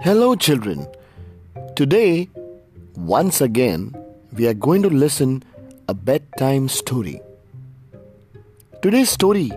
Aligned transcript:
Hello, 0.00 0.36
children. 0.36 0.86
Today, 1.74 2.28
once 2.94 3.40
again, 3.40 3.92
we 4.32 4.46
are 4.46 4.54
going 4.54 4.80
to 4.82 4.88
listen 4.88 5.42
a 5.88 5.94
bedtime 5.94 6.68
story. 6.68 7.20
Today's 8.80 9.10
story 9.10 9.50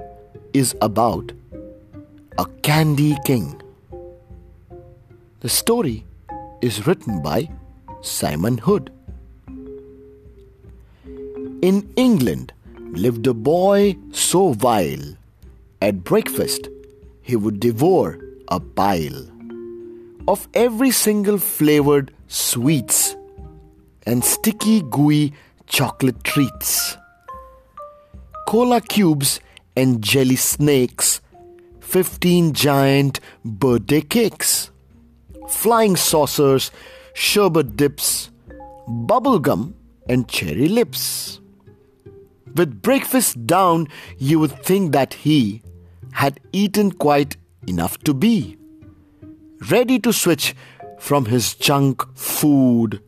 is 0.51 0.75
about 0.81 1.31
a 2.39 2.45
candy 2.63 3.15
king. 3.23 3.61
The 5.41 5.49
story 5.49 6.05
is 6.61 6.87
written 6.87 7.21
by 7.21 7.47
Simon 8.01 8.57
Hood. 8.57 8.91
In 11.61 11.87
England 11.95 12.51
lived 12.93 13.27
a 13.27 13.35
boy 13.35 13.95
so 14.11 14.53
vile. 14.53 15.15
At 15.83 16.03
breakfast, 16.03 16.67
he 17.21 17.35
would 17.35 17.59
devour 17.59 18.19
a 18.47 18.59
pile 18.59 19.30
of 20.27 20.47
every 20.53 20.91
single 20.91 21.37
flavored 21.37 22.13
sweets 22.27 23.15
and 24.05 24.23
sticky 24.23 24.81
gooey 24.81 25.33
chocolate 25.67 26.23
treats. 26.23 26.97
Cola 28.47 28.81
cubes 28.81 29.39
and 29.75 30.01
jelly 30.01 30.35
snakes, 30.35 31.21
15 31.79 32.53
giant 32.53 33.19
birthday 33.45 34.01
cakes, 34.01 34.71
flying 35.47 35.95
saucers, 35.95 36.71
sherbet 37.13 37.75
dips, 37.77 38.29
bubble 38.87 39.39
gum, 39.39 39.75
and 40.09 40.27
cherry 40.27 40.67
lips. 40.67 41.39
With 42.55 42.81
breakfast 42.81 43.47
down, 43.47 43.87
you 44.17 44.39
would 44.39 44.51
think 44.63 44.91
that 44.91 45.13
he 45.13 45.61
had 46.11 46.39
eaten 46.51 46.91
quite 46.91 47.37
enough 47.67 47.97
to 47.99 48.13
be 48.13 48.57
ready 49.69 49.99
to 49.99 50.11
switch 50.11 50.55
from 50.99 51.25
his 51.25 51.53
junk 51.55 52.03
food 52.15 53.01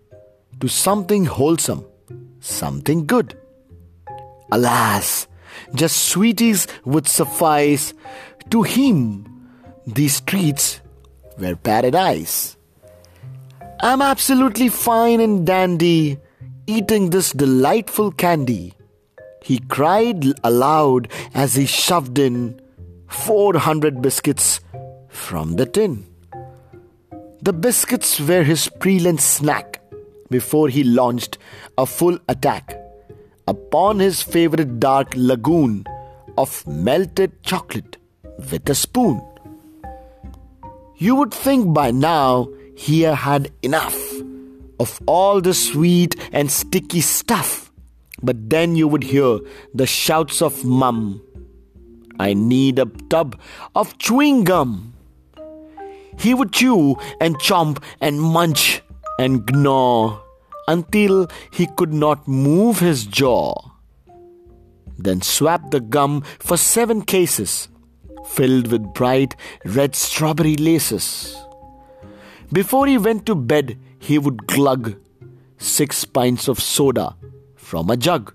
to 0.59 0.67
something 0.67 1.25
wholesome, 1.25 1.85
something 2.39 3.05
good. 3.05 3.37
Alas, 4.51 5.27
just 5.73 5.97
sweeties 6.09 6.67
would 6.85 7.07
suffice. 7.07 7.93
To 8.49 8.63
him, 8.63 9.25
these 9.87 10.21
treats 10.21 10.81
were 11.37 11.55
paradise. 11.55 12.55
I'm 13.81 14.01
absolutely 14.01 14.69
fine 14.69 15.19
and 15.19 15.45
dandy 15.45 16.17
eating 16.67 17.09
this 17.09 17.31
delightful 17.31 18.11
candy. 18.11 18.73
He 19.43 19.59
cried 19.59 20.23
aloud 20.43 21.09
as 21.33 21.55
he 21.55 21.65
shoved 21.65 22.17
in 22.17 22.61
400 23.09 24.01
biscuits 24.01 24.61
from 25.09 25.57
the 25.57 25.65
tin. 25.65 26.12
The 27.43 27.51
biscuits 27.51 28.21
were 28.21 28.43
his 28.43 28.69
pre-Lent 28.69 29.19
snack 29.19 29.81
before 30.29 30.69
he 30.69 30.81
launched 30.85 31.37
a 31.77 31.85
full 31.85 32.17
attack 32.29 32.73
upon 33.49 33.99
his 33.99 34.21
favorite 34.21 34.79
dark 34.79 35.11
lagoon 35.17 35.85
of 36.37 36.65
melted 36.65 37.43
chocolate 37.43 37.97
with 38.49 38.69
a 38.69 38.75
spoon. 38.75 39.21
You 40.95 41.15
would 41.15 41.33
think 41.33 41.73
by 41.73 41.91
now 41.91 42.47
he 42.77 43.01
had 43.01 43.51
enough 43.61 43.99
of 44.79 45.01
all 45.05 45.41
the 45.41 45.53
sweet 45.53 46.15
and 46.31 46.49
sticky 46.49 47.01
stuff, 47.01 47.73
but 48.21 48.49
then 48.49 48.77
you 48.77 48.87
would 48.87 49.03
hear 49.03 49.39
the 49.73 49.85
shouts 49.85 50.41
of 50.41 50.63
Mum. 50.63 51.21
I 52.17 52.35
need 52.35 52.79
a 52.79 52.85
tub 52.85 53.37
of 53.75 53.97
chewing 53.97 54.45
gum. 54.45 54.92
He 56.23 56.33
would 56.33 56.53
chew 56.53 56.95
and 57.19 57.37
chomp 57.37 57.83
and 57.99 58.21
munch 58.21 58.81
and 59.19 59.45
gnaw 59.51 60.21
until 60.69 61.27
he 61.51 61.67
could 61.75 61.93
not 61.93 62.27
move 62.27 62.79
his 62.79 63.05
jaw. 63.05 63.53
Then 64.97 65.21
swap 65.21 65.69
the 65.71 65.81
gum 65.81 66.21
for 66.39 66.55
seven 66.55 67.01
cases 67.01 67.67
filled 68.25 68.71
with 68.71 68.93
bright 68.93 69.35
red 69.65 69.95
strawberry 69.95 70.55
laces. 70.55 71.35
Before 72.53 72.87
he 72.87 72.97
went 72.97 73.25
to 73.25 73.35
bed, 73.35 73.77
he 73.99 74.17
would 74.17 74.47
glug 74.47 74.95
six 75.57 76.05
pints 76.05 76.47
of 76.47 76.59
soda 76.59 77.17
from 77.55 77.89
a 77.89 77.97
jug. 77.97 78.33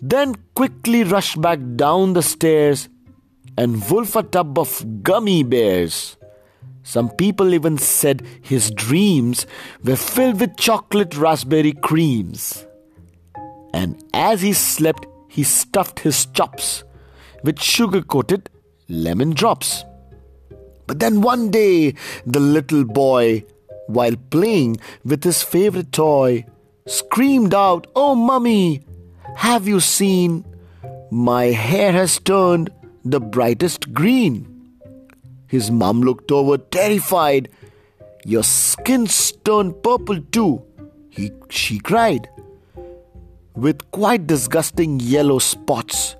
Then 0.00 0.34
quickly 0.54 1.04
rush 1.04 1.36
back 1.36 1.60
down 1.76 2.14
the 2.14 2.22
stairs 2.22 2.88
and 3.56 3.88
wolf 3.88 4.16
a 4.16 4.24
tub 4.24 4.58
of 4.58 5.02
gummy 5.04 5.44
bears. 5.44 6.16
Some 6.82 7.10
people 7.10 7.54
even 7.54 7.78
said 7.78 8.26
his 8.40 8.70
dreams 8.70 9.46
were 9.84 9.96
filled 9.96 10.40
with 10.40 10.56
chocolate 10.56 11.16
raspberry 11.16 11.72
creams. 11.72 12.66
And 13.72 14.02
as 14.12 14.42
he 14.42 14.52
slept, 14.52 15.06
he 15.28 15.44
stuffed 15.44 16.00
his 16.00 16.26
chops 16.26 16.82
with 17.44 17.60
sugar 17.60 18.02
coated 18.02 18.50
lemon 18.88 19.30
drops. 19.30 19.84
But 20.86 20.98
then 20.98 21.20
one 21.20 21.50
day, 21.50 21.94
the 22.26 22.40
little 22.40 22.84
boy, 22.84 23.44
while 23.86 24.16
playing 24.30 24.78
with 25.04 25.22
his 25.22 25.42
favorite 25.42 25.92
toy, 25.92 26.44
screamed 26.86 27.54
out, 27.54 27.86
Oh, 27.94 28.16
mummy, 28.16 28.82
have 29.36 29.68
you 29.68 29.78
seen? 29.78 30.44
My 31.12 31.46
hair 31.46 31.92
has 31.92 32.18
turned 32.18 32.70
the 33.04 33.20
brightest 33.20 33.94
green. 33.94 34.49
His 35.50 35.68
mum 35.68 36.00
looked 36.02 36.30
over, 36.30 36.58
terrified. 36.58 37.48
Your 38.24 38.44
skin's 38.44 39.32
turned 39.44 39.82
purple 39.82 40.20
too, 40.30 40.62
he, 41.10 41.32
she 41.48 41.80
cried, 41.80 42.28
with 43.56 43.90
quite 43.90 44.28
disgusting 44.28 45.00
yellow 45.00 45.40
spots 45.40 46.14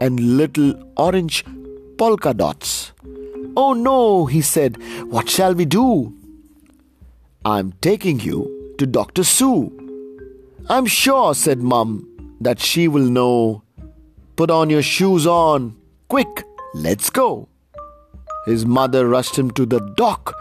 and 0.00 0.38
little 0.38 0.72
orange 0.96 1.44
polka 1.98 2.32
dots. 2.32 2.92
Oh 3.54 3.74
no, 3.74 4.24
he 4.24 4.40
said, 4.40 4.78
what 5.10 5.28
shall 5.28 5.54
we 5.54 5.66
do? 5.66 6.14
I'm 7.44 7.72
taking 7.82 8.18
you 8.20 8.74
to 8.78 8.86
Dr. 8.86 9.24
Sue. 9.24 9.70
I'm 10.70 10.86
sure, 10.86 11.34
said 11.34 11.58
Mum, 11.58 12.08
that 12.40 12.60
she 12.60 12.88
will 12.88 13.10
know. 13.10 13.62
Put 14.36 14.50
on 14.50 14.70
your 14.70 14.80
shoes 14.82 15.26
on. 15.26 15.76
Quick, 16.08 16.44
let's 16.72 17.10
go. 17.10 17.48
His 18.46 18.66
mother 18.66 19.08
rushed 19.08 19.38
him 19.38 19.50
to 19.52 19.66
the 19.66 19.80
doc, 19.96 20.34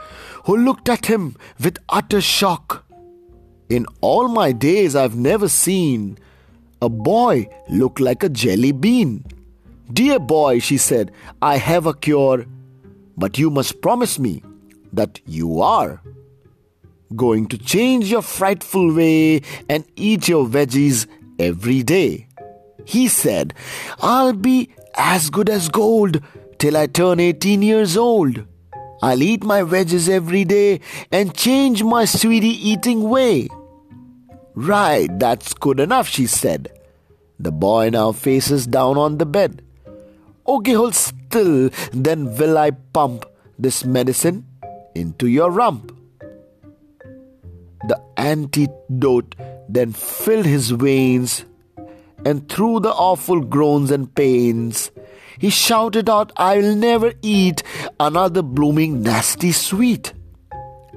who 0.46 0.58
looked 0.58 0.90
at 0.90 1.06
him 1.06 1.36
with 1.60 1.78
utter 1.90 2.22
shock. 2.22 2.86
In 3.70 3.86
all 4.02 4.28
my 4.28 4.52
days, 4.52 4.96
I've 4.96 5.16
never 5.16 5.48
seen 5.48 6.18
a 6.82 6.90
boy 6.90 7.48
look 7.70 8.00
like 8.00 8.24
a 8.24 8.30
jelly 8.30 8.72
bean. 8.72 9.26
Dear 9.92 10.20
boy, 10.20 10.60
she 10.60 10.78
said, 10.78 11.12
I 11.42 11.58
have 11.58 11.86
a 11.86 11.94
cure, 11.94 12.46
but 13.16 13.38
you 13.38 13.50
must 13.50 13.82
promise 13.82 14.20
me 14.20 14.44
that 14.92 15.20
you 15.26 15.62
are 15.62 16.02
going 17.16 17.48
to 17.48 17.58
change 17.58 18.12
your 18.12 18.22
frightful 18.22 18.94
way 18.94 19.42
and 19.70 19.86
eat 19.96 20.28
your 20.28 20.46
veggies 20.46 21.08
every 21.40 21.84
day. 21.84 22.28
He 22.86 23.08
said, 23.08 23.54
I'll 24.02 24.34
be 24.34 24.70
as 24.96 25.30
good 25.30 25.50
as 25.50 25.70
gold 25.70 26.22
till 26.64 26.78
I 26.78 26.88
turn 26.88 27.20
18 27.20 27.62
years 27.62 27.98
old. 27.98 28.46
I'll 29.02 29.22
eat 29.22 29.44
my 29.44 29.64
veggies 29.64 30.08
every 30.08 30.46
day 30.46 30.80
and 31.12 31.36
change 31.36 31.84
my 31.84 32.06
sweetie 32.06 32.56
eating 32.70 33.10
way. 33.10 33.50
Right, 34.56 35.10
that's 35.20 35.54
good 35.54 35.82
enough, 35.82 36.08
she 36.08 36.26
said. 36.26 36.72
The 37.38 37.52
boy 37.52 37.90
now 37.90 38.14
faces 38.14 38.66
down 38.66 38.98
on 38.98 39.18
the 39.18 39.26
bed. 39.26 39.62
Okay, 40.48 40.72
hold 40.72 40.96
still, 40.96 41.70
then 41.92 42.34
will 42.38 42.58
I 42.58 42.72
pump 42.72 43.26
this 43.60 43.84
medicine 43.84 44.46
into 44.96 45.28
your 45.28 45.52
rump. 45.52 45.92
The 47.90 48.02
antidote 48.16 49.36
then 49.68 49.92
filled 49.92 50.46
his 50.46 50.72
veins, 50.72 51.44
and 52.24 52.48
through 52.48 52.80
the 52.80 52.94
awful 52.94 53.42
groans 53.42 53.92
and 53.92 54.16
pains, 54.16 54.92
he 55.40 55.50
shouted 55.50 56.10
out, 56.10 56.32
I'll 56.38 56.76
never 56.76 57.14
eat 57.22 57.64
another 58.00 58.42
blooming 58.42 59.02
nasty 59.02 59.52
sweet. 59.52 60.14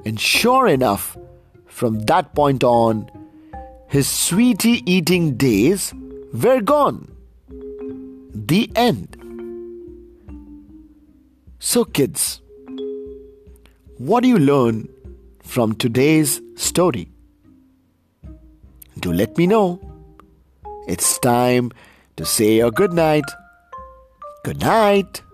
And 0.05 0.19
sure 0.19 0.67
enough, 0.67 1.17
from 1.65 2.01
that 2.01 2.33
point 2.33 2.63
on, 2.63 3.09
his 3.87 4.07
sweetie 4.07 4.83
eating 4.91 5.37
days 5.37 5.93
were 6.33 6.61
gone. 6.61 7.11
The 8.33 8.71
end. 8.75 9.15
So, 11.59 11.83
kids, 11.85 12.41
what 13.97 14.21
do 14.21 14.29
you 14.29 14.37
learn 14.37 14.89
from 15.41 15.73
today's 15.73 16.41
story? 16.55 17.09
Do 18.99 19.11
let 19.11 19.37
me 19.37 19.47
know. 19.47 19.79
It's 20.87 21.17
time 21.19 21.71
to 22.15 22.25
say 22.25 22.57
your 22.57 22.71
good 22.71 22.93
night. 22.93 23.25
Good 24.47 24.61
night. 24.61 25.26